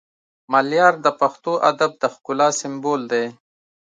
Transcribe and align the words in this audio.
ملیار 0.51 0.93
د 1.05 1.07
پښتو 1.19 1.53
ادب 1.69 1.91
د 2.01 2.03
ښکلا 2.13 2.49
سمبول 2.61 3.01
دی 3.11 3.25